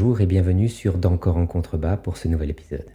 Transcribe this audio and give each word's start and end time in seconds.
Bonjour 0.00 0.20
et 0.20 0.26
bienvenue 0.26 0.68
sur 0.68 0.96
D'encore 0.96 1.38
en 1.38 1.48
contrebas 1.48 1.96
pour 1.96 2.18
ce 2.18 2.28
nouvel 2.28 2.50
épisode. 2.50 2.88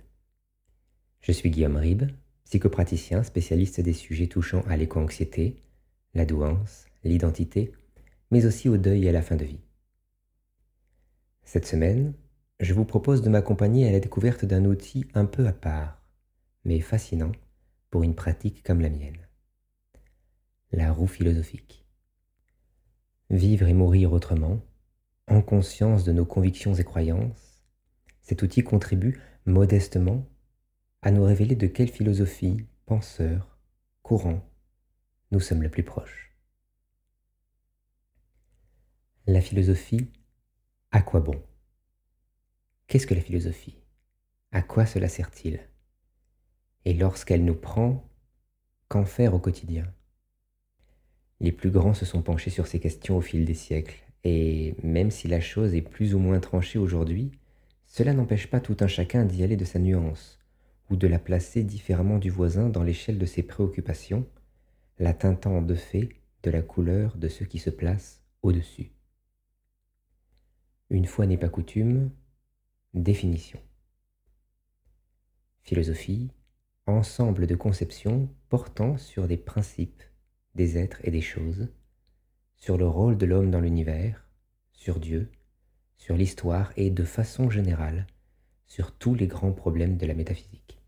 Je 1.20 1.34
suis 1.34 1.50
Guillaume 1.50 1.76
Ribes, 1.76 2.10
psychopraticien 2.46 3.24
spécialiste 3.24 3.82
des 3.82 3.92
sujets 3.92 4.28
touchant 4.28 4.62
à 4.70 4.78
l'éco-anxiété, 4.78 5.62
la 6.14 6.26
douance, 6.26 6.86
l'identité, 7.04 7.74
mais 8.32 8.46
aussi 8.46 8.70
au 8.70 8.78
deuil 8.78 9.04
et 9.04 9.10
à 9.10 9.12
la 9.12 9.22
fin 9.22 9.36
de 9.36 9.44
vie. 9.44 9.60
Cette 11.44 11.68
semaine, 11.68 12.14
je 12.62 12.74
vous 12.74 12.86
propose 12.86 13.22
de 13.22 13.28
m'accompagner 13.28 13.86
à 13.86 13.92
la 13.92 14.00
découverte 14.00 14.46
d'un 14.46 14.64
outil 14.64 15.06
un 15.14 15.26
peu 15.26 15.46
à 15.46 15.52
part, 15.52 16.02
mais 16.64 16.80
fascinant 16.80 17.34
pour 17.90 18.04
une 18.04 18.16
pratique 18.16 18.64
comme 18.64 18.80
la 18.80 18.90
mienne. 18.90 19.28
La 20.72 20.94
roue 20.94 21.08
philosophique. 21.08 21.86
Vivre 23.30 23.68
et 23.68 23.74
mourir 23.74 24.14
autrement, 24.14 24.62
en 25.28 25.42
conscience 25.42 26.04
de 26.04 26.12
nos 26.12 26.26
convictions 26.26 26.74
et 26.74 26.84
croyances, 26.84 27.64
cet 28.22 28.42
outil 28.42 28.64
contribue 28.64 29.22
modestement 29.46 30.28
à 31.02 31.12
nous 31.12 31.24
révéler 31.24 31.56
de 31.56 31.68
quelle 31.68 31.90
philosophie, 31.90 32.66
penseur, 32.86 33.58
courant 34.02 34.42
nous 35.34 35.40
sommes 35.40 35.64
le 35.64 35.70
plus 35.70 35.84
proches. 35.84 36.32
La 39.26 39.42
philosophie, 39.42 40.12
à 40.92 41.02
quoi 41.02 41.22
bon? 41.22 41.42
Qu'est-ce 42.86 43.08
que 43.08 43.16
la 43.16 43.22
philosophie? 43.22 43.82
À 44.52 44.62
quoi 44.62 44.86
cela 44.86 45.10
sert-il? 45.10 45.68
Et 46.86 46.94
lorsqu'elle 46.94 47.44
nous 47.44 47.56
prend, 47.56 48.08
qu'en 48.90 49.06
faire 49.06 49.34
au 49.34 49.40
quotidien? 49.40 49.92
Les 51.40 51.52
plus 51.52 51.72
grands 51.72 51.96
se 51.96 52.06
sont 52.06 52.22
penchés 52.22 52.52
sur 52.52 52.68
ces 52.68 52.80
questions 52.80 53.18
au 53.18 53.22
fil 53.22 53.44
des 53.44 53.56
siècles 53.56 54.06
et 54.24 54.76
même 54.84 55.12
si 55.12 55.28
la 55.28 55.42
chose 55.42 55.74
est 55.74 55.82
plus 55.82 56.16
ou 56.16 56.20
moins 56.20 56.40
tranchée 56.40 56.80
aujourd'hui, 56.80 57.32
cela 57.86 58.14
n'empêche 58.14 58.50
pas 58.50 58.60
tout 58.60 58.78
un 58.80 58.88
chacun 58.88 59.26
d'y 59.26 59.44
aller 59.44 59.58
de 59.58 59.66
sa 59.66 59.80
nuance, 59.80 60.40
ou 60.90 60.96
de 60.96 61.08
la 61.08 61.20
placer 61.20 61.64
différemment 61.64 62.20
du 62.20 62.30
voisin 62.30 62.70
dans 62.70 62.84
l'échelle 62.84 63.20
de 63.20 63.26
ses 63.26 63.44
préoccupations, 63.44 64.28
la 65.00 65.14
teintant 65.14 65.62
de 65.62 65.76
fait 65.76 66.10
de 66.44 66.52
la 66.52 66.62
couleur 66.62 67.18
de 67.18 67.28
ceux 67.28 67.46
qui 67.46 67.60
se 67.60 67.70
placent 67.70 68.22
au-dessus. 68.42 68.92
Une 70.90 71.06
fois 71.06 71.26
n'est 71.26 71.38
pas 71.38 71.50
coutume, 71.50 72.12
définition. 72.94 73.60
Philosophie, 75.64 76.30
ensemble 76.86 77.48
de 77.48 77.56
conceptions 77.56 78.30
portant 78.50 78.98
sur 78.98 79.28
des 79.28 79.38
principes, 79.38 80.04
des 80.56 80.78
êtres 80.78 81.00
et 81.04 81.12
des 81.12 81.22
choses, 81.22 81.70
sur 82.64 82.78
le 82.78 82.88
rôle 82.88 83.18
de 83.18 83.26
l'homme 83.26 83.52
dans 83.52 83.60
l'univers, 83.60 84.26
sur 84.72 84.98
Dieu, 84.98 85.30
sur 85.98 86.16
l'histoire 86.16 86.72
et 86.78 86.92
de 86.92 87.04
façon 87.04 87.50
générale 87.50 88.08
sur 88.68 88.96
tous 88.96 89.16
les 89.16 89.28
grands 89.28 89.52
problèmes 89.52 89.98
de 89.98 90.06
la 90.06 90.14
métaphysique. 90.14 90.82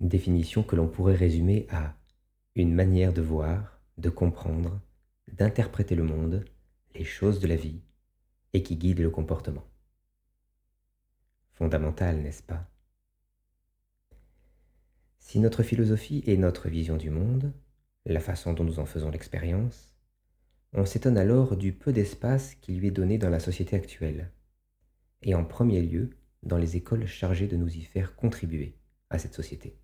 Définition 0.00 0.64
que 0.64 0.74
l'on 0.74 0.88
pourrait 0.88 1.14
résumer 1.14 1.68
à 1.70 1.94
une 2.56 2.74
manière 2.74 3.12
de 3.12 3.22
voir, 3.22 3.80
de 3.98 4.10
comprendre, 4.10 4.80
d'interpréter 5.32 5.94
le 5.94 6.02
monde, 6.02 6.44
les 6.96 7.04
choses 7.04 7.38
de 7.38 7.46
la 7.46 7.54
vie, 7.54 7.80
et 8.52 8.64
qui 8.64 8.74
guide 8.74 8.98
le 8.98 9.10
comportement. 9.10 9.64
Fondamental, 11.52 12.16
n'est-ce 12.16 12.42
pas? 12.42 12.68
Si 15.20 15.38
notre 15.38 15.62
philosophie 15.62 16.24
est 16.26 16.36
notre 16.36 16.68
vision 16.68 16.96
du 16.96 17.10
monde, 17.10 17.52
la 18.06 18.18
façon 18.18 18.54
dont 18.54 18.64
nous 18.64 18.80
en 18.80 18.86
faisons 18.86 19.12
l'expérience, 19.12 19.94
on 20.72 20.84
s'étonne 20.84 21.18
alors 21.18 21.56
du 21.56 21.72
peu 21.72 21.92
d'espace 21.92 22.54
qui 22.56 22.72
lui 22.72 22.88
est 22.88 22.92
donné 22.92 23.18
dans 23.18 23.30
la 23.30 23.40
société 23.40 23.76
actuelle, 23.76 24.30
et 25.22 25.34
en 25.34 25.44
premier 25.44 25.80
lieu 25.80 26.10
dans 26.42 26.58
les 26.58 26.76
écoles 26.76 27.06
chargées 27.06 27.46
de 27.46 27.56
nous 27.56 27.76
y 27.76 27.82
faire 27.82 28.14
contribuer 28.14 28.74
à 29.10 29.18
cette 29.18 29.34
société. 29.34 29.76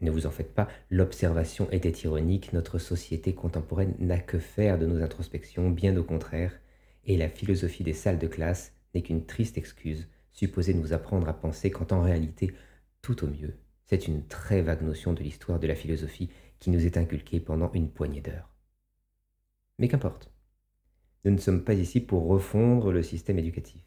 Ne 0.00 0.12
vous 0.12 0.26
en 0.26 0.30
faites 0.30 0.54
pas, 0.54 0.68
l'observation 0.90 1.68
était 1.72 1.90
ironique, 1.90 2.52
notre 2.52 2.78
société 2.78 3.34
contemporaine 3.34 3.96
n'a 3.98 4.18
que 4.18 4.38
faire 4.38 4.78
de 4.78 4.86
nos 4.86 5.02
introspections, 5.02 5.70
bien 5.70 5.96
au 5.96 6.04
contraire, 6.04 6.58
et 7.04 7.16
la 7.16 7.28
philosophie 7.28 7.82
des 7.82 7.94
salles 7.94 8.18
de 8.18 8.28
classe 8.28 8.72
n'est 8.94 9.02
qu'une 9.02 9.26
triste 9.26 9.58
excuse 9.58 10.08
supposée 10.30 10.74
nous 10.74 10.92
apprendre 10.92 11.28
à 11.28 11.34
penser 11.34 11.70
quand 11.72 11.90
en 11.90 12.00
réalité, 12.00 12.54
tout 13.02 13.24
au 13.24 13.26
mieux, 13.26 13.58
c'est 13.86 14.06
une 14.06 14.24
très 14.26 14.62
vague 14.62 14.82
notion 14.82 15.14
de 15.14 15.22
l'histoire 15.22 15.58
de 15.58 15.66
la 15.66 15.74
philosophie 15.74 16.30
qui 16.60 16.70
nous 16.70 16.86
est 16.86 16.96
inculquée 16.96 17.40
pendant 17.40 17.72
une 17.72 17.90
poignée 17.90 18.20
d'heures. 18.20 18.50
Mais 19.78 19.88
qu'importe. 19.88 20.30
Nous 21.24 21.32
ne 21.32 21.38
sommes 21.38 21.64
pas 21.64 21.74
ici 21.74 22.00
pour 22.00 22.26
refondre 22.26 22.92
le 22.92 23.02
système 23.02 23.38
éducatif. 23.38 23.82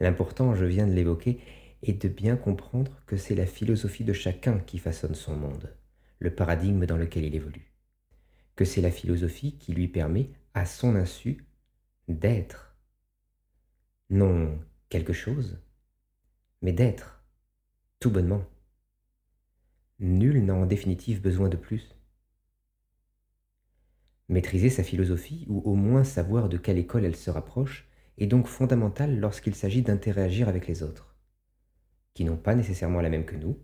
L'important, 0.00 0.54
je 0.54 0.64
viens 0.64 0.86
de 0.86 0.92
l'évoquer, 0.92 1.40
est 1.82 2.02
de 2.02 2.08
bien 2.08 2.36
comprendre 2.36 3.02
que 3.06 3.16
c'est 3.16 3.34
la 3.34 3.46
philosophie 3.46 4.04
de 4.04 4.12
chacun 4.12 4.58
qui 4.58 4.78
façonne 4.78 5.14
son 5.14 5.36
monde, 5.36 5.74
le 6.18 6.34
paradigme 6.34 6.86
dans 6.86 6.96
lequel 6.96 7.24
il 7.24 7.34
évolue. 7.34 7.72
Que 8.56 8.64
c'est 8.64 8.80
la 8.80 8.90
philosophie 8.90 9.58
qui 9.58 9.72
lui 9.72 9.88
permet, 9.88 10.30
à 10.54 10.66
son 10.66 10.96
insu, 10.96 11.44
d'être. 12.08 12.76
Non 14.10 14.58
quelque 14.88 15.12
chose, 15.12 15.58
mais 16.62 16.72
d'être, 16.72 17.24
tout 17.98 18.10
bonnement. 18.10 18.44
Nul 19.98 20.44
n'a 20.44 20.54
en 20.54 20.66
définitive 20.66 21.20
besoin 21.20 21.48
de 21.48 21.56
plus. 21.56 21.93
Maîtriser 24.28 24.70
sa 24.70 24.82
philosophie, 24.82 25.44
ou 25.48 25.60
au 25.60 25.74
moins 25.74 26.04
savoir 26.04 26.48
de 26.48 26.56
quelle 26.56 26.78
école 26.78 27.04
elle 27.04 27.16
se 27.16 27.30
rapproche, 27.30 27.86
est 28.16 28.26
donc 28.26 28.46
fondamental 28.46 29.18
lorsqu'il 29.18 29.54
s'agit 29.54 29.82
d'interagir 29.82 30.48
avec 30.48 30.66
les 30.66 30.82
autres, 30.82 31.14
qui 32.14 32.24
n'ont 32.24 32.36
pas 32.36 32.54
nécessairement 32.54 33.00
la 33.00 33.10
même 33.10 33.26
que 33.26 33.36
nous, 33.36 33.58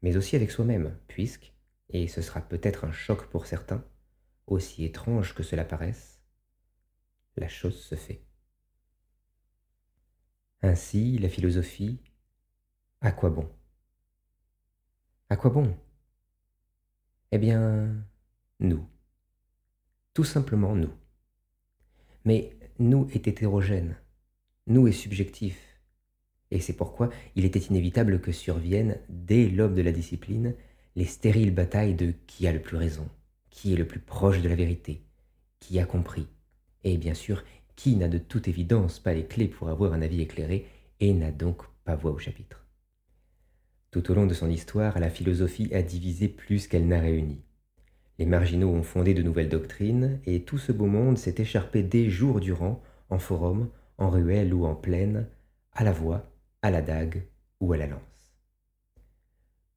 mais 0.00 0.16
aussi 0.16 0.36
avec 0.36 0.50
soi-même, 0.50 0.96
puisque, 1.06 1.52
et 1.90 2.08
ce 2.08 2.22
sera 2.22 2.40
peut-être 2.40 2.84
un 2.84 2.92
choc 2.92 3.26
pour 3.28 3.46
certains, 3.46 3.84
aussi 4.46 4.84
étrange 4.84 5.34
que 5.34 5.42
cela 5.42 5.64
paraisse, 5.64 6.22
la 7.36 7.48
chose 7.48 7.78
se 7.78 7.94
fait. 7.94 8.24
Ainsi, 10.62 11.18
la 11.18 11.28
philosophie, 11.28 12.00
à 13.00 13.12
quoi 13.12 13.30
bon? 13.30 13.48
À 15.28 15.36
quoi 15.36 15.50
bon? 15.50 15.76
Eh 17.30 17.38
bien, 17.38 17.94
nous 18.60 18.88
tout 20.18 20.24
simplement 20.24 20.74
nous. 20.74 20.90
Mais 22.24 22.50
nous 22.80 23.06
est 23.12 23.28
hétérogène, 23.28 23.94
nous 24.66 24.88
est 24.88 24.92
subjectif, 24.92 25.56
et 26.50 26.58
c'est 26.58 26.72
pourquoi 26.72 27.10
il 27.36 27.44
était 27.44 27.60
inévitable 27.60 28.20
que 28.20 28.32
surviennent, 28.32 28.98
dès 29.08 29.48
l'aube 29.48 29.76
de 29.76 29.82
la 29.82 29.92
discipline, 29.92 30.56
les 30.96 31.04
stériles 31.04 31.54
batailles 31.54 31.94
de 31.94 32.14
qui 32.26 32.48
a 32.48 32.52
le 32.52 32.60
plus 32.60 32.76
raison, 32.76 33.08
qui 33.48 33.72
est 33.72 33.76
le 33.76 33.86
plus 33.86 34.00
proche 34.00 34.42
de 34.42 34.48
la 34.48 34.56
vérité, 34.56 35.04
qui 35.60 35.78
a 35.78 35.86
compris, 35.86 36.26
et 36.82 36.98
bien 36.98 37.14
sûr, 37.14 37.44
qui 37.76 37.94
n'a 37.94 38.08
de 38.08 38.18
toute 38.18 38.48
évidence 38.48 38.98
pas 38.98 39.14
les 39.14 39.24
clés 39.24 39.46
pour 39.46 39.68
avoir 39.68 39.92
un 39.92 40.02
avis 40.02 40.22
éclairé 40.22 40.66
et 40.98 41.12
n'a 41.12 41.30
donc 41.30 41.62
pas 41.84 41.94
voix 41.94 42.10
au 42.10 42.18
chapitre. 42.18 42.66
Tout 43.92 44.10
au 44.10 44.14
long 44.14 44.26
de 44.26 44.34
son 44.34 44.50
histoire, 44.50 44.98
la 44.98 45.10
philosophie 45.10 45.72
a 45.72 45.82
divisé 45.82 46.26
plus 46.26 46.66
qu'elle 46.66 46.88
n'a 46.88 46.98
réuni. 46.98 47.40
Les 48.18 48.26
marginaux 48.26 48.70
ont 48.70 48.82
fondé 48.82 49.14
de 49.14 49.22
nouvelles 49.22 49.48
doctrines, 49.48 50.20
et 50.26 50.42
tout 50.42 50.58
ce 50.58 50.72
beau 50.72 50.86
monde 50.86 51.18
s'est 51.18 51.36
écharpé 51.38 51.82
des 51.82 52.10
jours 52.10 52.40
durant, 52.40 52.82
en 53.10 53.18
forum, 53.18 53.70
en 53.96 54.10
ruelle 54.10 54.52
ou 54.52 54.66
en 54.66 54.74
plaine, 54.74 55.28
à 55.72 55.84
la 55.84 55.92
voix, 55.92 56.30
à 56.62 56.70
la 56.70 56.82
dague 56.82 57.24
ou 57.60 57.72
à 57.72 57.76
la 57.76 57.86
lance. 57.86 58.34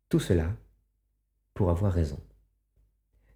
Tout 0.10 0.20
cela 0.20 0.56
pour 1.54 1.70
avoir 1.70 1.94
raison. 1.94 2.20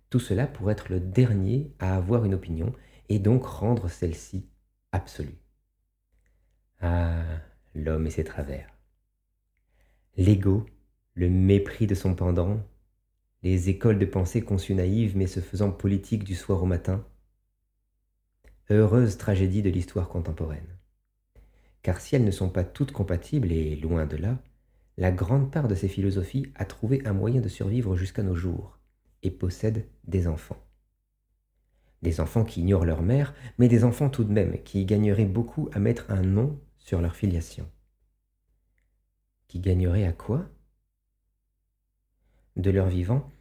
Tout 0.10 0.20
cela 0.20 0.48
pour 0.48 0.72
être 0.72 0.90
le 0.90 1.00
dernier 1.00 1.72
à 1.80 1.96
avoir 1.96 2.26
une 2.26 2.34
opinion 2.34 2.74
et 3.10 3.20
donc 3.20 3.46
rendre 3.46 3.90
celle-ci 3.90 4.50
absolue. 4.92 5.38
Ah, 6.82 7.24
l'homme 7.74 8.08
et 8.08 8.12
ses 8.12 8.24
travers. 8.24 8.70
L'ego, 10.18 10.66
le 11.14 11.30
mépris 11.30 11.88
de 11.88 11.96
son 11.96 12.16
pendant, 12.16 12.60
les 13.46 13.70
écoles 13.70 14.00
de 14.00 14.06
pensée 14.06 14.42
conçues 14.42 14.74
naïves 14.74 15.16
mais 15.16 15.28
se 15.28 15.40
faisant 15.40 15.70
politiques 15.70 16.24
du 16.24 16.34
soir 16.34 16.64
au 16.64 16.66
matin. 16.66 17.06
Heureuse 18.72 19.18
tragédie 19.18 19.62
de 19.62 19.70
l'histoire 19.70 20.10
contemporaine. 20.10 20.80
Car 21.84 22.02
si 22.02 22.16
elles 22.16 22.26
ne 22.26 22.32
sont 22.32 22.50
pas 22.50 22.64
toutes 22.64 22.92
compatibles, 22.92 23.52
et 23.52 23.76
loin 23.76 24.08
de 24.08 24.18
là, 24.18 24.42
la 24.98 25.12
grande 25.12 25.52
part 25.52 25.68
de 25.68 25.76
ces 25.76 25.88
philosophies 25.88 26.52
a 26.56 26.66
trouvé 26.66 27.06
un 27.06 27.14
moyen 27.14 27.40
de 27.40 27.48
survivre 27.48 27.96
jusqu'à 27.96 28.24
nos 28.24 28.34
jours, 28.34 28.80
et 29.22 29.30
possède 29.30 29.88
des 30.06 30.26
enfants. 30.26 30.66
Des 32.02 32.22
enfants 32.22 32.46
qui 32.46 32.62
ignorent 32.62 32.86
leur 32.86 33.04
mère, 33.04 33.36
mais 33.60 33.68
des 33.68 33.84
enfants 33.84 34.10
tout 34.10 34.24
de 34.24 34.34
même 34.34 34.64
qui 34.64 34.86
gagneraient 34.86 35.24
beaucoup 35.24 35.70
à 35.72 35.78
mettre 35.78 36.10
un 36.10 36.24
nom 36.24 36.60
sur 36.80 37.00
leur 37.00 37.16
filiation. 37.16 37.70
Qui 39.48 39.60
gagneraient 39.60 40.08
à 40.08 40.14
quoi? 40.14 40.50
De 42.56 42.72
leur 42.72 42.88
vivant, 42.88 43.32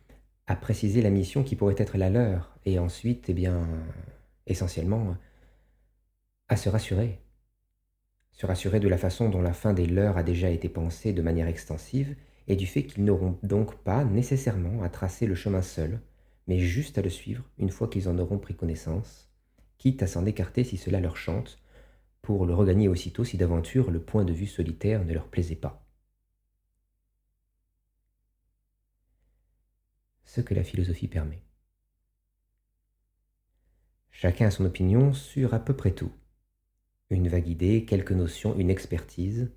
à 0.46 0.56
préciser 0.56 1.02
la 1.02 1.10
mission 1.10 1.42
qui 1.42 1.56
pourrait 1.56 1.74
être 1.78 1.96
la 1.96 2.10
leur, 2.10 2.56
et 2.66 2.78
ensuite, 2.78 3.26
eh 3.28 3.34
bien, 3.34 3.66
essentiellement, 4.46 5.16
à 6.48 6.56
se 6.56 6.68
rassurer. 6.68 7.20
Se 8.32 8.46
rassurer 8.46 8.80
de 8.80 8.88
la 8.88 8.98
façon 8.98 9.28
dont 9.28 9.40
la 9.40 9.52
fin 9.52 9.72
des 9.72 9.86
leurs 9.86 10.18
a 10.18 10.22
déjà 10.22 10.50
été 10.50 10.68
pensée 10.68 11.12
de 11.12 11.22
manière 11.22 11.48
extensive 11.48 12.16
et 12.48 12.56
du 12.56 12.66
fait 12.66 12.84
qu'ils 12.84 13.04
n'auront 13.04 13.38
donc 13.42 13.76
pas 13.76 14.04
nécessairement 14.04 14.82
à 14.82 14.88
tracer 14.88 15.26
le 15.26 15.34
chemin 15.34 15.62
seul, 15.62 16.00
mais 16.46 16.58
juste 16.58 16.98
à 16.98 17.02
le 17.02 17.10
suivre 17.10 17.44
une 17.58 17.70
fois 17.70 17.88
qu'ils 17.88 18.08
en 18.08 18.18
auront 18.18 18.38
pris 18.38 18.54
connaissance, 18.54 19.30
quitte 19.78 20.02
à 20.02 20.06
s'en 20.06 20.26
écarter 20.26 20.64
si 20.64 20.76
cela 20.76 21.00
leur 21.00 21.16
chante, 21.16 21.58
pour 22.22 22.46
le 22.46 22.54
regagner 22.54 22.88
aussitôt 22.88 23.24
si 23.24 23.36
d'aventure 23.36 23.90
le 23.90 24.00
point 24.00 24.24
de 24.24 24.32
vue 24.32 24.46
solitaire 24.46 25.04
ne 25.04 25.12
leur 25.12 25.28
plaisait 25.28 25.56
pas. 25.56 25.83
Que 30.42 30.54
la 30.54 30.64
philosophie 30.64 31.06
permet. 31.06 31.42
Chacun 34.10 34.46
a 34.46 34.50
son 34.50 34.64
opinion 34.64 35.12
sur 35.12 35.54
à 35.54 35.58
peu 35.58 35.74
près 35.74 35.92
tout. 35.92 36.10
Une 37.10 37.28
vague 37.28 37.48
idée, 37.48 37.84
quelques 37.84 38.12
notions, 38.12 38.58
une 38.58 38.70
expertise, 38.70 39.52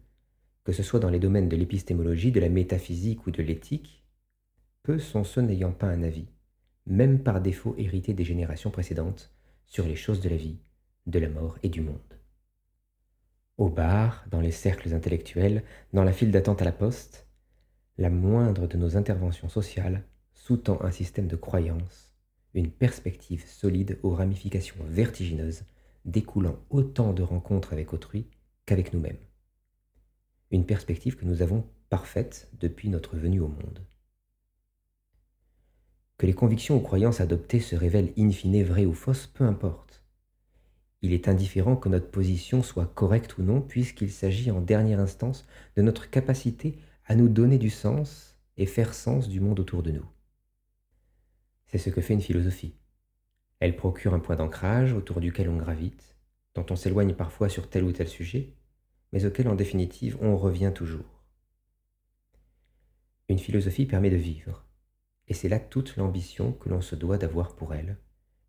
que 0.64 0.74
ce 0.74 0.84
soit 0.84 1.00
dans 1.00 1.10
les 1.10 1.20
domaines 1.20 1.50
de 1.50 1.56
l'épistémologie, 1.56 2.32
de 2.32 2.40
la 2.40 2.50
métaphysique 2.50 3.26
ou 3.26 3.32
de 3.32 3.42
l'éthique, 3.42 4.06
peu 4.84 5.00
sont 5.00 5.24
ceux 5.24 5.42
n'ayant 5.42 5.72
pas 5.72 5.88
un 5.88 6.04
avis, 6.04 6.28
même 6.86 7.24
par 7.24 7.42
défaut 7.42 7.74
hérité 7.78 8.14
des 8.14 8.26
générations 8.26 8.72
précédentes, 8.72 9.34
sur 9.66 9.86
les 9.86 9.96
choses 9.96 10.22
de 10.22 10.30
la 10.30 10.38
vie, 10.38 10.60
de 11.08 11.20
la 11.20 11.30
mort 11.30 11.58
et 11.64 11.70
du 11.70 11.82
monde. 11.82 12.00
Au 13.58 13.70
bar, 13.70 14.26
dans 14.30 14.42
les 14.42 14.52
cercles 14.52 14.94
intellectuels, 14.94 15.64
dans 15.92 16.04
la 16.04 16.14
file 16.14 16.32
d'attente 16.32 16.62
à 16.62 16.66
la 16.66 16.72
poste, 16.72 17.28
la 17.98 18.10
moindre 18.10 18.68
de 18.68 18.78
nos 18.78 18.96
interventions 18.96 19.50
sociales 19.50 20.04
sous-tend 20.48 20.82
un 20.82 20.92
système 20.92 21.28
de 21.28 21.36
croyances, 21.36 22.10
une 22.54 22.72
perspective 22.72 23.46
solide 23.46 24.00
aux 24.02 24.12
ramifications 24.12 24.78
vertigineuses 24.86 25.64
découlant 26.06 26.58
autant 26.70 27.12
de 27.12 27.22
rencontres 27.22 27.74
avec 27.74 27.92
autrui 27.92 28.28
qu'avec 28.66 28.94
nous-mêmes. 28.94 29.18
Une 30.52 30.66
perspective 30.66 31.18
que 31.18 31.26
nous 31.26 31.42
avons 31.42 31.66
parfaite 31.90 32.48
depuis 32.62 32.88
notre 32.88 33.18
venue 33.18 33.42
au 33.42 33.50
monde. 33.50 33.86
Que 36.18 36.26
les 36.26 36.34
convictions 36.34 36.78
ou 36.78 36.80
croyances 36.80 37.20
adoptées 37.20 37.60
se 37.60 37.76
révèlent 37.76 38.14
in 38.18 38.32
fine 38.32 38.64
vraies 38.64 38.86
ou 38.86 38.94
fausses, 38.94 39.28
peu 39.28 39.44
importe. 39.44 40.02
Il 41.02 41.12
est 41.12 41.28
indifférent 41.28 41.76
que 41.76 41.90
notre 41.90 42.10
position 42.10 42.64
soit 42.64 42.88
correcte 42.96 43.38
ou 43.38 43.44
non, 43.44 43.60
puisqu'il 43.60 44.12
s'agit 44.12 44.50
en 44.50 44.62
dernière 44.62 45.02
instance 45.02 45.46
de 45.76 45.82
notre 45.82 46.10
capacité 46.10 46.80
à 47.06 47.16
nous 47.16 47.28
donner 47.28 47.58
du 47.58 47.70
sens 47.70 48.38
et 48.56 48.66
faire 48.66 48.94
sens 48.94 49.28
du 49.28 49.42
monde 49.42 49.60
autour 49.60 49.84
de 49.84 49.92
nous. 49.92 50.06
C'est 51.68 51.78
ce 51.78 51.90
que 51.90 52.02
fait 52.02 52.14
une 52.14 52.22
philosophie. 52.22 52.76
Elle 53.60 53.76
procure 53.76 54.14
un 54.14 54.20
point 54.20 54.36
d'ancrage 54.36 54.94
autour 54.94 55.20
duquel 55.20 55.50
on 55.50 55.58
gravite, 55.58 56.16
dont 56.56 56.66
on 56.70 56.76
s'éloigne 56.76 57.14
parfois 57.14 57.50
sur 57.50 57.70
tel 57.70 57.84
ou 57.84 57.92
tel 57.92 58.08
sujet, 58.08 58.54
mais 59.12 59.26
auquel 59.26 59.48
en 59.48 59.56
définitive 59.56 60.18
on 60.22 60.38
revient 60.38 60.72
toujours. 60.74 61.24
Une 63.30 63.40
philosophie 63.40 63.86
permet 63.86 64.10
de 64.10 64.16
vivre, 64.16 64.66
et 65.28 65.34
c'est 65.34 65.50
là 65.50 65.60
toute 65.60 65.98
l'ambition 65.98 66.54
que 66.54 66.70
l'on 66.70 66.82
se 66.82 66.96
doit 66.96 67.18
d'avoir 67.18 67.56
pour 67.56 67.74
elle, 67.74 67.98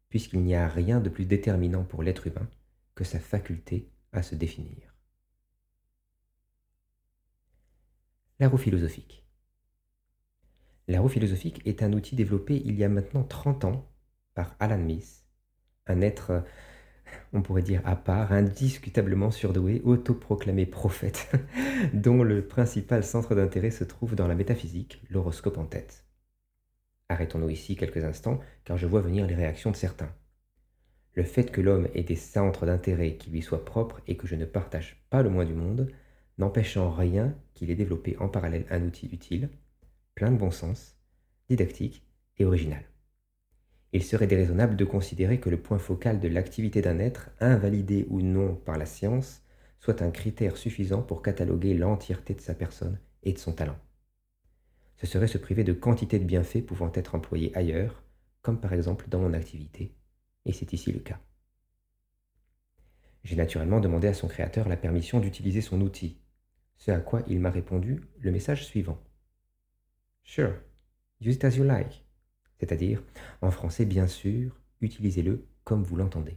puisqu'il 0.08 0.40
n'y 0.40 0.54
a 0.54 0.68
rien 0.68 1.00
de 1.00 1.08
plus 1.08 1.26
déterminant 1.26 1.84
pour 1.84 2.02
l'être 2.02 2.26
humain 2.26 2.48
que 2.94 3.04
sa 3.04 3.18
faculté 3.18 3.90
à 4.12 4.22
se 4.22 4.34
définir. 4.34 4.94
La 8.38 8.48
roue 8.48 8.56
philosophique? 8.56 9.27
La 10.88 11.02
roue 11.02 11.08
philosophique 11.08 11.60
est 11.66 11.82
un 11.82 11.92
outil 11.92 12.16
développé 12.16 12.62
il 12.64 12.74
y 12.74 12.82
a 12.82 12.88
maintenant 12.88 13.22
30 13.22 13.66
ans 13.66 13.86
par 14.34 14.56
Alan 14.58 14.82
Smith, 14.82 15.26
un 15.86 16.00
être, 16.00 16.42
on 17.34 17.42
pourrait 17.42 17.60
dire 17.60 17.82
à 17.84 17.94
part, 17.94 18.32
indiscutablement 18.32 19.30
surdoué, 19.30 19.82
autoproclamé 19.84 20.64
prophète, 20.64 21.30
dont 21.92 22.22
le 22.22 22.46
principal 22.46 23.04
centre 23.04 23.34
d'intérêt 23.34 23.70
se 23.70 23.84
trouve 23.84 24.14
dans 24.14 24.26
la 24.26 24.34
métaphysique, 24.34 25.02
l'horoscope 25.10 25.58
en 25.58 25.66
tête. 25.66 26.06
Arrêtons-nous 27.10 27.50
ici 27.50 27.76
quelques 27.76 28.04
instants, 28.04 28.40
car 28.64 28.78
je 28.78 28.86
vois 28.86 29.02
venir 29.02 29.26
les 29.26 29.34
réactions 29.34 29.70
de 29.70 29.76
certains. 29.76 30.14
Le 31.12 31.22
fait 31.22 31.52
que 31.52 31.60
l'homme 31.60 31.88
ait 31.94 32.02
des 32.02 32.16
centres 32.16 32.64
d'intérêt 32.64 33.16
qui 33.16 33.30
lui 33.30 33.42
soient 33.42 33.64
propres 33.66 34.00
et 34.06 34.16
que 34.16 34.26
je 34.26 34.36
ne 34.36 34.46
partage 34.46 35.04
pas 35.10 35.22
le 35.22 35.28
moins 35.28 35.44
du 35.44 35.54
monde, 35.54 35.92
n'empêche 36.38 36.78
en 36.78 36.90
rien 36.90 37.34
qu'il 37.52 37.70
ait 37.70 37.74
développé 37.74 38.16
en 38.20 38.28
parallèle 38.28 38.64
un 38.70 38.84
outil 38.84 39.10
utile, 39.12 39.50
plein 40.18 40.32
de 40.32 40.36
bon 40.36 40.50
sens, 40.50 40.96
didactique 41.48 42.02
et 42.38 42.44
original. 42.44 42.82
Il 43.92 44.02
serait 44.02 44.26
déraisonnable 44.26 44.76
de 44.76 44.84
considérer 44.84 45.38
que 45.40 45.48
le 45.48 45.62
point 45.62 45.78
focal 45.78 46.18
de 46.18 46.28
l'activité 46.28 46.82
d'un 46.82 46.98
être, 46.98 47.30
invalidé 47.40 48.04
ou 48.10 48.20
non 48.20 48.54
par 48.54 48.78
la 48.78 48.86
science, 48.86 49.42
soit 49.78 50.02
un 50.02 50.10
critère 50.10 50.56
suffisant 50.56 51.02
pour 51.02 51.22
cataloguer 51.22 51.72
l'entièreté 51.72 52.34
de 52.34 52.40
sa 52.40 52.54
personne 52.54 52.98
et 53.22 53.32
de 53.32 53.38
son 53.38 53.52
talent 53.52 53.78
ce 54.98 55.06
serait 55.06 55.28
se 55.28 55.38
priver 55.38 55.64
de 55.64 55.72
quantité 55.72 56.18
de 56.18 56.24
bienfaits 56.24 56.66
pouvant 56.66 56.90
être 56.94 57.14
employés 57.14 57.56
ailleurs, 57.56 58.02
comme 58.42 58.60
par 58.60 58.72
exemple 58.72 59.08
dans 59.08 59.20
mon 59.20 59.32
activité, 59.32 59.94
et 60.44 60.52
c'est 60.52 60.72
ici 60.72 60.92
le 60.92 60.98
cas. 60.98 61.20
J'ai 63.22 63.36
naturellement 63.36 63.80
demandé 63.80 64.08
à 64.08 64.14
son 64.14 64.26
créateur 64.26 64.68
la 64.68 64.76
permission 64.76 65.20
d'utiliser 65.20 65.60
son 65.60 65.80
outil, 65.80 66.18
ce 66.76 66.90
à 66.90 66.98
quoi 66.98 67.22
il 67.28 67.40
m'a 67.40 67.50
répondu 67.50 68.02
le 68.18 68.32
message 68.32 68.66
suivant. 68.66 68.98
Sure, 70.30 70.52
use 71.22 71.36
it 71.36 71.44
as 71.44 71.56
you 71.56 71.64
like, 71.64 72.04
c'est-à-dire, 72.60 73.02
en 73.40 73.50
français 73.50 73.86
bien 73.86 74.06
sûr, 74.06 74.60
utilisez-le 74.82 75.46
comme 75.64 75.82
vous 75.82 75.96
l'entendez. 75.96 76.36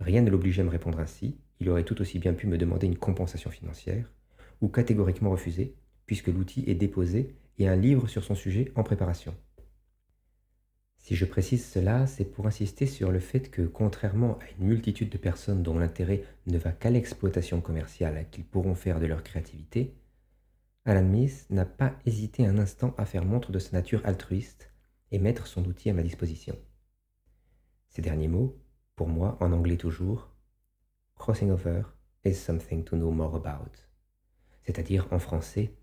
Rien 0.00 0.22
ne 0.22 0.30
l'obligeait 0.30 0.62
à 0.62 0.64
me 0.64 0.70
répondre 0.70 0.98
ainsi, 0.98 1.38
il 1.60 1.68
aurait 1.68 1.84
tout 1.84 2.00
aussi 2.00 2.18
bien 2.18 2.34
pu 2.34 2.48
me 2.48 2.58
demander 2.58 2.88
une 2.88 2.98
compensation 2.98 3.48
financière, 3.48 4.10
ou 4.60 4.66
catégoriquement 4.66 5.30
refuser, 5.30 5.76
puisque 6.06 6.26
l'outil 6.26 6.64
est 6.66 6.74
déposé 6.74 7.36
et 7.58 7.68
un 7.68 7.76
livre 7.76 8.08
sur 8.08 8.24
son 8.24 8.34
sujet 8.34 8.72
en 8.74 8.82
préparation. 8.82 9.36
Si 10.98 11.14
je 11.14 11.26
précise 11.26 11.64
cela, 11.64 12.08
c'est 12.08 12.24
pour 12.24 12.48
insister 12.48 12.86
sur 12.86 13.12
le 13.12 13.20
fait 13.20 13.52
que, 13.52 13.62
contrairement 13.62 14.36
à 14.40 14.50
une 14.58 14.66
multitude 14.66 15.10
de 15.10 15.18
personnes 15.18 15.62
dont 15.62 15.78
l'intérêt 15.78 16.24
ne 16.48 16.58
va 16.58 16.72
qu'à 16.72 16.90
l'exploitation 16.90 17.60
commerciale 17.60 18.26
qu'ils 18.32 18.44
pourront 18.44 18.74
faire 18.74 18.98
de 18.98 19.06
leur 19.06 19.22
créativité, 19.22 19.94
Alan 20.86 21.08
Smith 21.08 21.46
n'a 21.50 21.64
pas 21.64 21.98
hésité 22.04 22.46
un 22.46 22.58
instant 22.58 22.94
à 22.98 23.06
faire 23.06 23.24
montre 23.24 23.52
de 23.52 23.58
sa 23.58 23.72
nature 23.72 24.02
altruiste 24.04 24.70
et 25.10 25.18
mettre 25.18 25.46
son 25.46 25.64
outil 25.64 25.90
à 25.90 25.94
ma 25.94 26.02
disposition. 26.02 26.58
Ces 27.88 28.02
derniers 28.02 28.28
mots, 28.28 28.60
pour 28.96 29.08
moi, 29.08 29.38
en 29.40 29.52
anglais 29.52 29.76
toujours, 29.76 30.30
Crossing 31.16 31.50
over 31.50 31.82
is 32.24 32.34
something 32.34 32.84
to 32.84 32.96
know 32.96 33.12
more 33.12 33.34
about, 33.34 33.70
c'est-à-dire 34.62 35.06
en 35.10 35.18
français, 35.18 35.74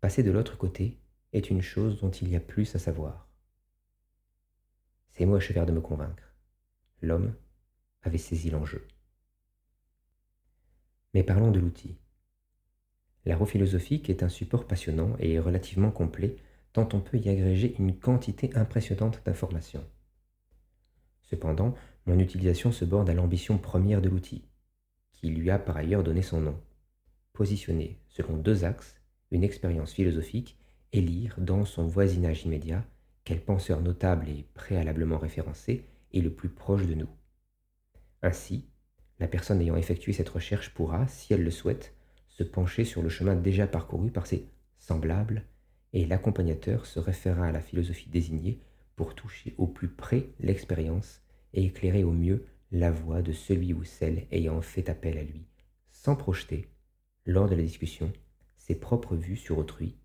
Passer 0.00 0.22
de 0.22 0.30
l'autre 0.30 0.56
côté 0.56 0.98
est 1.34 1.50
une 1.50 1.60
chose 1.60 2.00
dont 2.00 2.10
il 2.10 2.28
y 2.30 2.36
a 2.36 2.40
plus 2.40 2.74
à 2.74 2.78
savoir. 2.78 3.28
Ces 5.10 5.26
mots 5.26 5.36
achevèrent 5.36 5.66
de 5.66 5.72
me 5.72 5.82
convaincre. 5.82 6.34
L'homme 7.02 7.34
avait 8.02 8.16
saisi 8.16 8.48
l'enjeu. 8.48 8.88
Mais 11.12 11.22
parlons 11.22 11.50
de 11.50 11.60
l'outil. 11.60 11.98
La 13.26 13.36
roue 13.36 13.46
philosophique 13.46 14.08
est 14.08 14.22
un 14.22 14.28
support 14.28 14.66
passionnant 14.66 15.14
et 15.18 15.38
relativement 15.38 15.90
complet, 15.90 16.36
tant 16.72 16.88
on 16.92 17.00
peut 17.00 17.18
y 17.18 17.28
agréger 17.28 17.74
une 17.78 17.96
quantité 17.96 18.50
impressionnante 18.54 19.22
d'informations. 19.24 19.84
Cependant, 21.22 21.74
mon 22.06 22.18
utilisation 22.18 22.72
se 22.72 22.84
borde 22.84 23.10
à 23.10 23.14
l'ambition 23.14 23.58
première 23.58 24.00
de 24.00 24.08
l'outil, 24.08 24.44
qui 25.12 25.28
lui 25.28 25.50
a 25.50 25.58
par 25.58 25.76
ailleurs 25.76 26.02
donné 26.02 26.22
son 26.22 26.40
nom, 26.40 26.58
positionné 27.32 27.98
selon 28.08 28.36
deux 28.36 28.64
axes 28.64 29.00
une 29.30 29.44
expérience 29.44 29.92
philosophique 29.92 30.56
et 30.92 31.00
lire 31.00 31.36
dans 31.38 31.64
son 31.64 31.86
voisinage 31.86 32.44
immédiat 32.44 32.84
quel 33.24 33.40
penseur 33.40 33.80
notable 33.80 34.28
et 34.28 34.46
préalablement 34.54 35.18
référencé 35.18 35.84
est 36.12 36.20
le 36.20 36.32
plus 36.32 36.48
proche 36.48 36.86
de 36.86 36.94
nous. 36.94 37.08
Ainsi, 38.22 38.66
la 39.20 39.28
personne 39.28 39.60
ayant 39.60 39.76
effectué 39.76 40.12
cette 40.12 40.28
recherche 40.28 40.74
pourra, 40.74 41.06
si 41.06 41.32
elle 41.32 41.44
le 41.44 41.50
souhaite, 41.50 41.94
se 42.30 42.42
pencher 42.42 42.84
sur 42.84 43.02
le 43.02 43.08
chemin 43.08 43.34
déjà 43.34 43.66
parcouru 43.66 44.10
par 44.10 44.26
ses 44.26 44.46
semblables, 44.78 45.44
et 45.92 46.06
l'accompagnateur 46.06 46.86
se 46.86 46.98
référera 46.98 47.46
à 47.46 47.52
la 47.52 47.60
philosophie 47.60 48.08
désignée 48.08 48.60
pour 48.96 49.14
toucher 49.14 49.54
au 49.58 49.66
plus 49.66 49.88
près 49.88 50.28
l'expérience 50.38 51.20
et 51.52 51.64
éclairer 51.64 52.04
au 52.04 52.12
mieux 52.12 52.46
la 52.72 52.90
voix 52.90 53.22
de 53.22 53.32
celui 53.32 53.74
ou 53.74 53.82
celle 53.82 54.26
ayant 54.30 54.62
fait 54.62 54.88
appel 54.88 55.18
à 55.18 55.22
lui, 55.22 55.44
sans 55.90 56.14
projeter, 56.14 56.68
lors 57.26 57.48
de 57.48 57.56
la 57.56 57.62
discussion, 57.62 58.12
ses 58.56 58.76
propres 58.76 59.16
vues 59.16 59.36
sur 59.36 59.58
autrui, 59.58 59.96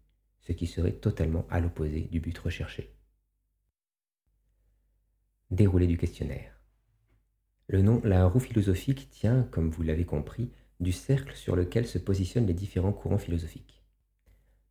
ce 0.42 0.52
qui 0.52 0.68
serait 0.68 0.94
totalement 0.94 1.46
à 1.50 1.60
l'opposé 1.60 2.02
du 2.02 2.20
but 2.20 2.38
recherché. 2.38 2.96
Déroulé 5.52 5.86
du 5.88 5.98
questionnaire. 5.98 6.60
Le 7.68 7.82
nom 7.82 8.02
La 8.04 8.26
roue 8.26 8.40
philosophique 8.40 9.10
tient, 9.10 9.44
comme 9.52 9.70
vous 9.70 9.84
l'avez 9.84 10.06
compris, 10.06 10.52
du 10.80 10.92
cercle 10.92 11.36
sur 11.36 11.56
lequel 11.56 11.88
se 11.88 11.98
positionnent 11.98 12.48
les 12.48 12.54
différents 12.54 12.94
courants 12.94 13.18
philosophiques. 13.18 13.84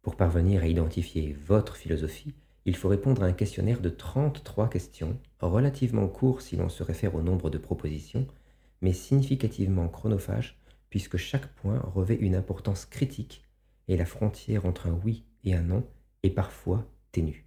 Pour 0.03 0.17
parvenir 0.17 0.63
à 0.63 0.67
identifier 0.67 1.33
votre 1.47 1.77
philosophie, 1.77 2.35
il 2.67 2.77
faut 2.77 2.89
répondre 2.89 3.23
à 3.23 3.27
un 3.27 3.33
questionnaire 3.33 3.81
de 3.81 3.91
33 3.91 4.69
questions, 4.69 5.19
relativement 5.41 6.09
court 6.09 6.41
si 6.41 6.57
l'on 6.57 6.69
se 6.69 6.83
réfère 6.83 7.15
au 7.15 7.23
nombre 7.23 7.51
de 7.51 7.59
propositions, 7.59 8.27
mais 8.81 8.93
significativement 8.93 9.89
chronophage, 9.89 10.59
puisque 10.91 11.17
chaque 11.17 11.49
point 11.55 11.81
revêt 11.95 12.17
une 12.17 12.35
importance 12.35 12.87
critique 12.87 13.45
et 13.89 13.97
la 13.97 14.07
frontière 14.07 14.67
entre 14.67 14.87
un 14.87 14.99
oui 15.05 15.25
et 15.43 15.55
un 15.55 15.63
non 15.63 15.87
est 16.23 16.31
parfois 16.31 16.87
ténue. 17.13 17.47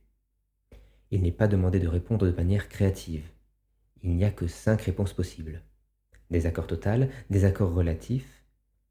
Il 1.10 1.22
n'est 1.22 1.32
pas 1.32 1.48
demandé 1.48 1.80
de 1.80 1.88
répondre 1.88 2.26
de 2.26 2.36
manière 2.36 2.70
créative. 2.70 3.30
Il 4.04 4.16
n'y 4.16 4.26
a 4.26 4.32
que 4.32 4.48
cinq 4.48 4.82
réponses 4.82 5.14
possibles. 5.14 5.64
Désaccord 6.30 6.68
total, 6.68 7.10
désaccord 7.30 7.74
relatif, 7.74 8.37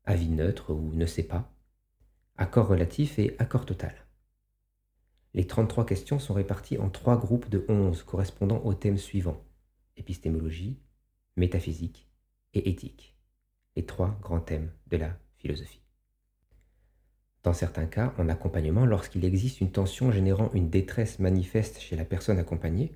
avis 0.07 0.29
neutre 0.29 0.73
ou 0.73 0.93
ne 0.95 1.07
sais 1.07 1.23
pas, 1.23 1.53
accord 2.37 2.69
relatif 2.69 3.19
et 3.19 3.37
accord 3.39 3.67
total. 3.67 3.95
Les 5.35 5.47
33 5.47 5.85
questions 5.85 6.19
sont 6.19 6.35
réparties 6.35 6.79
en 6.79 6.89
trois 6.89 7.19
groupes 7.19 7.51
de 7.51 7.65
11 7.69 8.03
correspondant 8.05 8.63
aux 8.65 8.75
thèmes 8.75 8.99
suivants 8.99 9.43
épistémologie, 9.97 10.79
métaphysique 11.37 12.09
et 12.55 12.69
éthique, 12.69 13.17
les 13.77 13.85
trois 13.85 14.19
grands 14.23 14.41
thèmes 14.41 14.71
de 14.89 14.97
la 14.97 15.19
philosophie. 15.37 15.83
Dans 17.43 17.53
certains 17.53 17.87
cas, 17.87 18.13
en 18.19 18.29
accompagnement, 18.29 18.87
lorsqu'il 18.87 19.25
existe 19.25 19.61
une 19.61 19.71
tension 19.71 20.11
générant 20.11 20.51
une 20.53 20.71
détresse 20.71 21.19
manifeste 21.19 21.81
chez 21.81 21.97
la 21.97 22.05
personne 22.05 22.39
accompagnée, 22.39 22.93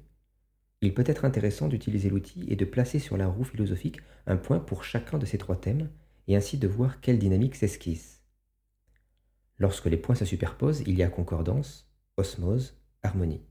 il 0.82 0.94
peut 0.94 1.04
être 1.06 1.24
intéressant 1.24 1.68
d'utiliser 1.68 2.08
l'outil 2.08 2.46
et 2.48 2.56
de 2.56 2.64
placer 2.64 2.98
sur 2.98 3.16
la 3.16 3.28
roue 3.28 3.44
philosophique 3.44 4.00
un 4.26 4.36
point 4.36 4.58
pour 4.58 4.82
chacun 4.82 5.18
de 5.18 5.26
ces 5.26 5.38
trois 5.38 5.56
thèmes 5.56 5.90
et 6.28 6.36
ainsi 6.36 6.58
de 6.58 6.68
voir 6.68 7.00
quelle 7.00 7.18
dynamique 7.18 7.54
s'esquisse. 7.54 8.22
Lorsque 9.58 9.86
les 9.86 9.96
points 9.96 10.14
se 10.14 10.24
superposent, 10.24 10.82
il 10.86 10.96
y 10.96 11.02
a 11.02 11.08
concordance, 11.08 11.90
osmose, 12.16 12.76
harmonie. 13.02 13.42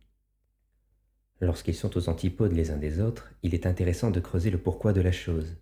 Lorsqu'ils 1.42 1.76
sont 1.76 1.96
aux 1.98 2.10
antipodes 2.10 2.52
les 2.52 2.72
uns 2.72 2.78
des 2.78 3.00
autres, 3.00 3.32
il 3.44 3.54
est 3.54 3.66
intéressant 3.66 4.12
de 4.12 4.20
creuser 4.20 4.50
le 4.50 4.58
pourquoi 4.58 4.92
de 4.92 5.02
la 5.02 5.12
chose, 5.12 5.58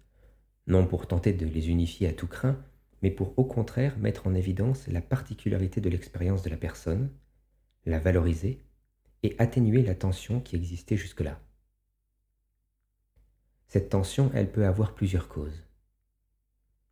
non 0.65 0.87
pour 0.87 1.07
tenter 1.07 1.33
de 1.33 1.45
les 1.45 1.69
unifier 1.69 2.07
à 2.07 2.13
tout 2.13 2.27
craint, 2.27 2.57
mais 3.01 3.11
pour 3.11 3.37
au 3.37 3.45
contraire 3.45 3.97
mettre 3.99 4.25
en 4.25 4.33
évidence 4.33 4.87
la 4.87 5.01
particularité 5.01 5.81
de 5.81 5.89
l'expérience 5.89 6.41
de 6.41 6.49
la 6.49 6.57
personne, 6.57 7.11
la 7.85 7.99
valoriser 7.99 8.63
et 9.23 9.35
atténuer 9.37 9.83
la 9.83 9.95
tension 9.95 10.39
qui 10.39 10.55
existait 10.55 10.97
jusque-là. 10.97 11.39
Cette 13.67 13.89
tension, 13.89 14.31
elle 14.33 14.51
peut 14.51 14.65
avoir 14.65 14.95
plusieurs 14.95 15.27
causes. 15.27 15.66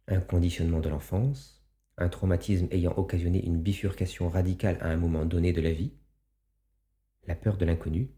Un 0.07 0.19
conditionnement 0.19 0.81
de 0.81 0.89
l'enfance, 0.89 1.65
un 1.97 2.09
traumatisme 2.09 2.67
ayant 2.71 2.93
occasionné 2.95 3.43
une 3.43 3.61
bifurcation 3.61 4.29
radicale 4.29 4.77
à 4.81 4.89
un 4.89 4.97
moment 4.97 5.25
donné 5.25 5.51
de 5.51 5.61
la 5.61 5.71
vie, 5.71 5.93
la 7.27 7.35
peur 7.35 7.57
de 7.57 7.65
l'inconnu, 7.65 8.11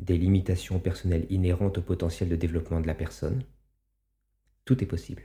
des 0.00 0.18
limitations 0.18 0.80
personnelles 0.80 1.26
inhérentes 1.30 1.78
au 1.78 1.82
potentiel 1.82 2.28
de 2.28 2.36
développement 2.36 2.80
de 2.80 2.88
la 2.88 2.94
personne. 2.94 3.44
Tout 4.64 4.82
est 4.82 4.86
possible. 4.86 5.22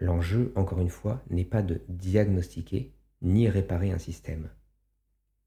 L'enjeu, 0.00 0.52
encore 0.56 0.80
une 0.80 0.90
fois, 0.90 1.22
n'est 1.30 1.44
pas 1.44 1.62
de 1.62 1.80
diagnostiquer 1.88 2.92
ni 3.22 3.48
réparer 3.48 3.92
un 3.92 3.98
système, 3.98 4.50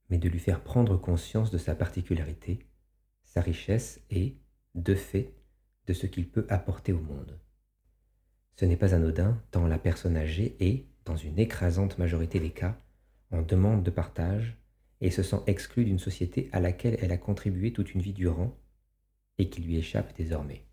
mais 0.10 0.18
de 0.18 0.30
lui 0.30 0.40
faire 0.40 0.64
prendre 0.64 0.98
conscience 0.98 1.52
de 1.52 1.58
sa 1.58 1.76
particularité, 1.76 2.66
sa 3.24 3.42
richesse 3.42 4.02
et, 4.10 4.38
de 4.76 4.96
fait, 4.96 5.34
de 5.88 5.94
ce 5.94 6.08
qu'il 6.08 6.30
peut 6.30 6.48
apporter 6.50 6.94
au 6.94 7.02
monde. 7.02 7.38
Ce 8.60 8.66
n'est 8.66 8.76
pas 8.76 8.94
anodin 8.94 9.42
tant 9.52 9.68
la 9.68 9.78
personne 9.78 10.18
âgée 10.18 10.58
est, 10.60 10.84
dans 11.06 11.16
une 11.16 11.40
écrasante 11.40 11.98
majorité 11.98 12.42
des 12.42 12.50
cas, 12.50 12.78
en 13.32 13.42
demande 13.42 13.84
de 13.84 13.90
partage 13.90 14.58
et 15.00 15.12
se 15.12 15.24
sent 15.24 15.40
exclue 15.48 15.86
d'une 15.86 15.98
société 15.98 16.50
à 16.52 16.60
laquelle 16.60 16.98
elle 17.02 17.14
a 17.14 17.18
contribué 17.18 17.72
toute 17.72 17.94
une 17.94 18.02
vie 18.02 18.12
durant 18.12 18.54
et 19.38 19.50
qui 19.50 19.62
lui 19.62 19.78
échappe 19.78 20.14
désormais. 20.18 20.66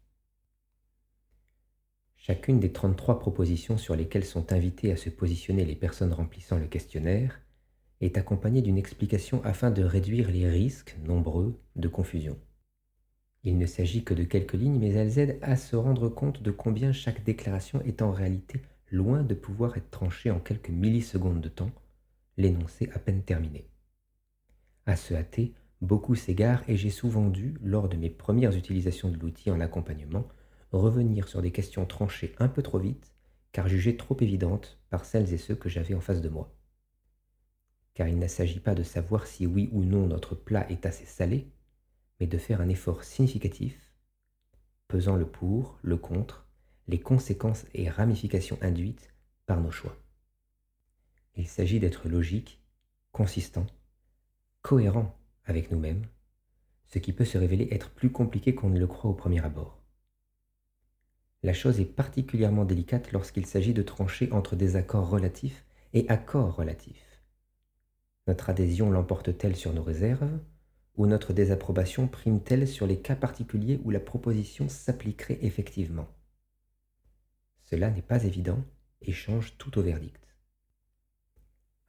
Chacune 2.16 2.58
des 2.58 2.72
33 2.72 3.20
propositions 3.20 3.78
sur 3.78 3.94
lesquelles 3.94 4.24
sont 4.24 4.52
invitées 4.52 4.90
à 4.90 4.96
se 4.96 5.08
positionner 5.08 5.64
les 5.64 5.76
personnes 5.76 6.12
remplissant 6.12 6.58
le 6.58 6.66
questionnaire 6.66 7.40
est 8.00 8.18
accompagnée 8.18 8.62
d'une 8.62 8.78
explication 8.78 9.44
afin 9.44 9.70
de 9.70 9.84
réduire 9.84 10.28
les 10.32 10.48
risques 10.48 10.96
nombreux 11.04 11.56
de 11.76 11.86
confusion. 11.86 12.36
Il 13.46 13.58
ne 13.58 13.66
s'agit 13.66 14.02
que 14.02 14.12
de 14.12 14.24
quelques 14.24 14.54
lignes, 14.54 14.80
mais 14.80 14.90
elles 14.90 15.20
aident 15.20 15.38
à 15.40 15.54
se 15.54 15.76
rendre 15.76 16.08
compte 16.08 16.42
de 16.42 16.50
combien 16.50 16.90
chaque 16.90 17.22
déclaration 17.22 17.80
est 17.82 18.02
en 18.02 18.10
réalité 18.10 18.60
loin 18.90 19.22
de 19.22 19.36
pouvoir 19.36 19.76
être 19.76 19.88
tranchée 19.92 20.32
en 20.32 20.40
quelques 20.40 20.70
millisecondes 20.70 21.40
de 21.40 21.48
temps, 21.48 21.70
l'énoncé 22.36 22.90
à 22.92 22.98
peine 22.98 23.22
terminé. 23.22 23.68
À 24.84 24.96
se 24.96 25.14
hâter, 25.14 25.54
beaucoup 25.80 26.16
s'égarent 26.16 26.64
et 26.66 26.76
j'ai 26.76 26.90
souvent 26.90 27.28
dû, 27.28 27.54
lors 27.62 27.88
de 27.88 27.96
mes 27.96 28.10
premières 28.10 28.56
utilisations 28.56 29.10
de 29.10 29.16
l'outil 29.16 29.52
en 29.52 29.60
accompagnement, 29.60 30.26
revenir 30.72 31.28
sur 31.28 31.40
des 31.40 31.52
questions 31.52 31.86
tranchées 31.86 32.34
un 32.40 32.48
peu 32.48 32.62
trop 32.62 32.80
vite, 32.80 33.14
car 33.52 33.68
jugées 33.68 33.96
trop 33.96 34.16
évidentes 34.20 34.80
par 34.90 35.04
celles 35.04 35.32
et 35.32 35.38
ceux 35.38 35.54
que 35.54 35.68
j'avais 35.68 35.94
en 35.94 36.00
face 36.00 36.20
de 36.20 36.28
moi. 36.28 36.52
Car 37.94 38.08
il 38.08 38.18
ne 38.18 38.26
s'agit 38.26 38.58
pas 38.58 38.74
de 38.74 38.82
savoir 38.82 39.28
si 39.28 39.46
oui 39.46 39.68
ou 39.70 39.84
non 39.84 40.08
notre 40.08 40.34
plat 40.34 40.68
est 40.68 40.84
assez 40.84 41.06
salé, 41.06 41.52
mais 42.20 42.26
de 42.26 42.38
faire 42.38 42.60
un 42.60 42.68
effort 42.68 43.04
significatif, 43.04 43.92
pesant 44.88 45.16
le 45.16 45.26
pour, 45.26 45.78
le 45.82 45.96
contre, 45.96 46.46
les 46.88 47.00
conséquences 47.00 47.66
et 47.74 47.88
ramifications 47.88 48.58
induites 48.62 49.12
par 49.46 49.60
nos 49.60 49.70
choix. 49.70 49.96
Il 51.36 51.46
s'agit 51.46 51.80
d'être 51.80 52.08
logique, 52.08 52.60
consistant, 53.12 53.66
cohérent 54.62 55.18
avec 55.44 55.70
nous-mêmes, 55.70 56.06
ce 56.86 56.98
qui 56.98 57.12
peut 57.12 57.24
se 57.24 57.38
révéler 57.38 57.68
être 57.70 57.90
plus 57.90 58.10
compliqué 58.10 58.54
qu'on 58.54 58.70
ne 58.70 58.78
le 58.78 58.86
croit 58.86 59.10
au 59.10 59.14
premier 59.14 59.44
abord. 59.44 59.82
La 61.42 61.52
chose 61.52 61.80
est 61.80 61.84
particulièrement 61.84 62.64
délicate 62.64 63.12
lorsqu'il 63.12 63.46
s'agit 63.46 63.74
de 63.74 63.82
trancher 63.82 64.32
entre 64.32 64.56
des 64.56 64.76
accords 64.76 65.08
relatifs 65.08 65.64
et 65.92 66.08
accords 66.08 66.56
relatifs. 66.56 67.22
Notre 68.26 68.50
adhésion 68.50 68.90
l'emporte-t-elle 68.90 69.54
sur 69.54 69.72
nos 69.72 69.82
réserves, 69.82 70.40
ou 70.96 71.06
notre 71.06 71.32
désapprobation 71.32 72.08
prime-t-elle 72.08 72.66
sur 72.66 72.86
les 72.86 73.00
cas 73.00 73.16
particuliers 73.16 73.80
où 73.84 73.90
la 73.90 74.00
proposition 74.00 74.68
s'appliquerait 74.68 75.38
effectivement? 75.42 76.08
Cela 77.64 77.90
n'est 77.90 78.02
pas 78.02 78.24
évident 78.24 78.64
et 79.02 79.12
change 79.12 79.58
tout 79.58 79.78
au 79.78 79.82
verdict. 79.82 80.26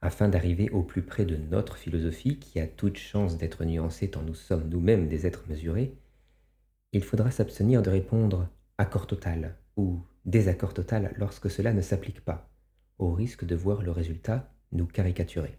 Afin 0.00 0.28
d'arriver 0.28 0.70
au 0.70 0.82
plus 0.82 1.02
près 1.02 1.24
de 1.24 1.36
notre 1.36 1.76
philosophie, 1.76 2.38
qui 2.38 2.60
a 2.60 2.66
toute 2.66 2.98
chance 2.98 3.36
d'être 3.36 3.64
nuancée 3.64 4.10
tant 4.10 4.22
nous 4.22 4.34
sommes 4.34 4.68
nous-mêmes 4.68 5.08
des 5.08 5.26
êtres 5.26 5.44
mesurés, 5.48 5.98
il 6.92 7.02
faudra 7.02 7.30
s'abstenir 7.30 7.82
de 7.82 7.90
répondre 7.90 8.48
accord 8.78 9.06
total 9.06 9.56
ou 9.76 10.04
désaccord 10.24 10.74
total 10.74 11.14
lorsque 11.16 11.50
cela 11.50 11.72
ne 11.72 11.80
s'applique 11.80 12.24
pas, 12.24 12.50
au 12.98 13.12
risque 13.12 13.44
de 13.44 13.56
voir 13.56 13.82
le 13.82 13.90
résultat 13.90 14.52
nous 14.72 14.86
caricaturer. 14.86 15.58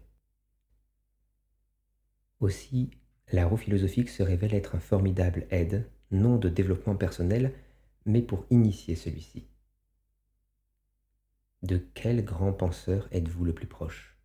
Aussi, 2.40 2.90
la 3.32 3.46
roue 3.46 3.56
philosophique 3.56 4.10
se 4.10 4.22
révèle 4.22 4.54
être 4.54 4.74
un 4.74 4.80
formidable 4.80 5.46
aide, 5.50 5.88
non 6.10 6.36
de 6.36 6.48
développement 6.48 6.96
personnel, 6.96 7.52
mais 8.06 8.22
pour 8.22 8.46
initier 8.50 8.96
celui-ci. 8.96 9.46
De 11.62 11.76
quel 11.94 12.24
grand 12.24 12.52
penseur 12.52 13.08
êtes-vous 13.12 13.44
le 13.44 13.52
plus 13.52 13.66
proche? 13.66 14.16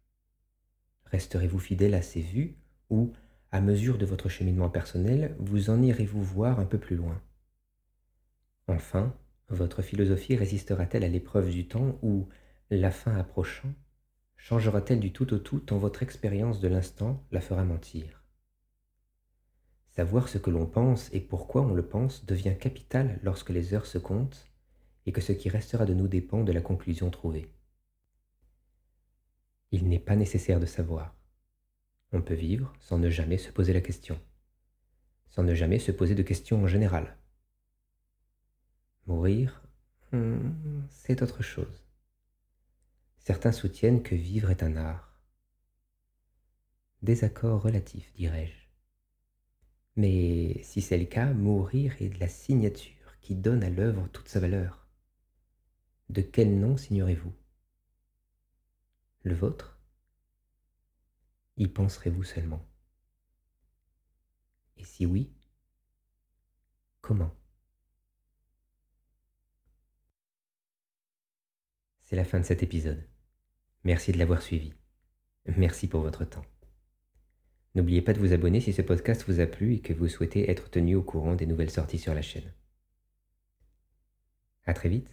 Resterez-vous 1.06 1.60
fidèle 1.60 1.94
à 1.94 2.02
ces 2.02 2.22
vues 2.22 2.58
ou, 2.90 3.14
à 3.52 3.62
mesure 3.62 3.98
de 3.98 4.06
votre 4.06 4.30
cheminement 4.30 4.70
personnel, 4.70 5.36
vous 5.40 5.70
en 5.70 5.82
irez-vous 5.82 6.24
voir 6.24 6.60
un 6.60 6.66
peu 6.66 6.80
plus 6.80 6.96
loin? 6.96 7.22
Enfin, 8.68 9.16
votre 9.50 9.82
philosophie 9.82 10.36
résistera-t-elle 10.36 11.04
à 11.04 11.10
l'épreuve 11.10 11.52
du 11.52 11.68
temps 11.68 12.00
ou, 12.02 12.28
la 12.72 12.90
fin 12.90 13.16
approchant, 13.16 13.74
changera-t-elle 14.38 15.00
du 15.00 15.14
tout 15.14 15.34
au 15.34 15.38
tout 15.38 15.60
tant 15.60 15.78
votre 15.78 16.02
expérience 16.02 16.60
de 16.60 16.68
l'instant 16.68 17.24
la 17.32 17.42
fera 17.42 17.64
mentir? 17.64 18.25
Savoir 19.96 20.28
ce 20.28 20.38
que 20.38 20.50
l'on 20.50 20.66
pense 20.66 21.10
et 21.14 21.22
pourquoi 21.22 21.62
on 21.62 21.74
le 21.74 21.88
pense 21.88 22.25
devient 22.25 22.58
capital 22.60 23.18
lorsque 23.24 23.50
les 23.50 23.74
heures 23.74 23.86
se 23.86 23.98
comptent 23.98 24.46
et 25.06 25.14
que 25.14 25.22
ce 25.22 25.32
qui 25.32 25.48
restera 25.48 25.86
de 25.86 25.94
nous 25.94 26.10
dépend 26.10 26.44
de 26.44 26.52
la 26.52 26.60
conclusion 26.60 27.10
trouvée. 27.10 27.50
Il 29.72 29.88
n'est 29.88 30.00
pas 30.00 30.18
nécessaire 30.18 30.60
de 30.60 30.66
savoir. 30.66 31.16
On 32.12 32.22
peut 32.22 32.34
vivre 32.34 32.74
sans 32.80 32.98
ne 32.98 33.10
jamais 33.10 33.38
se 33.38 33.52
poser 33.52 33.72
la 33.72 33.80
question, 33.80 34.20
sans 35.30 35.44
ne 35.44 35.56
jamais 35.56 35.80
se 35.80 35.94
poser 35.94 36.16
de 36.16 36.24
questions 36.24 36.62
en 36.62 36.68
général. 36.68 37.18
Mourir, 39.06 39.64
hmm, 40.12 40.82
c'est 40.90 41.22
autre 41.22 41.42
chose. 41.42 41.86
Certains 43.20 43.54
soutiennent 43.54 44.04
que 44.04 44.16
vivre 44.16 44.52
est 44.52 44.62
un 44.62 44.75
art. 44.75 45.14
Désaccord 47.02 47.62
relatif, 47.62 48.12
dirais-je 48.14 48.64
mais 49.96 50.62
si 50.64 50.82
c'est 50.82 50.98
le 50.98 51.06
cas, 51.06 51.34
mourir 51.34 51.96
est 52.02 52.20
la 52.20 52.28
signature 52.28 53.18
qui 53.22 53.36
donne 53.36 53.64
à 53.64 53.70
l'œuvre 53.70 54.08
toute 54.10 54.28
sa 54.28 54.40
valeur. 54.40 54.88
De 56.10 56.22
quel 56.22 56.60
nom 56.60 56.78
signerez-vous? 56.78 57.34
Le 59.24 59.34
vôtre? 59.34 59.80
Y 61.58 61.68
penserez-vous 61.68 62.24
seulement? 62.24 62.66
Et 64.78 64.84
si 64.84 65.06
oui, 65.06 65.32
comment? 67.02 67.34
C'est 72.04 72.16
la 72.16 72.25
fin 72.25 72.40
de 72.40 72.46
cet 72.46 72.62
épisode. 72.62 73.04
Merci 73.84 74.12
de 74.12 74.18
l'avoir 74.20 74.42
suivi. 74.42 74.74
Merci 75.46 75.88
pour 75.88 76.02
votre 76.02 76.25
temps. 76.25 76.46
N'oubliez 77.75 78.01
pas 78.01 78.13
de 78.13 78.20
vous 78.20 78.32
abonner 78.32 78.62
si 78.62 78.72
ce 78.72 78.82
podcast 78.82 79.25
vous 79.27 79.41
a 79.41 79.46
plu 79.46 79.74
et 79.74 79.79
que 79.79 79.94
vous 79.94 80.08
souhaitez 80.08 80.50
être 80.50 80.70
tenu 80.70 80.96
au 80.96 81.03
courant 81.03 81.36
des 81.36 81.46
nouvelles 81.46 81.70
sorties 81.70 82.00
sur 82.00 82.13
la 82.13 82.22
chaîne. 82.22 82.53
À 84.65 84.74
très 84.74 84.89
vite. 84.89 85.10